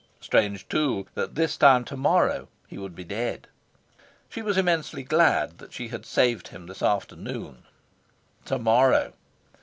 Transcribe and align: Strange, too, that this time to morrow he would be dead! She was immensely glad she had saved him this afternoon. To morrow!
Strange, 0.19 0.67
too, 0.67 1.05
that 1.13 1.35
this 1.35 1.55
time 1.57 1.85
to 1.85 1.95
morrow 1.95 2.47
he 2.67 2.75
would 2.75 2.95
be 2.95 3.03
dead! 3.03 3.45
She 4.29 4.41
was 4.41 4.57
immensely 4.57 5.03
glad 5.03 5.53
she 5.69 5.89
had 5.89 6.07
saved 6.07 6.47
him 6.47 6.65
this 6.65 6.81
afternoon. 6.81 7.65
To 8.45 8.57
morrow! 8.57 9.13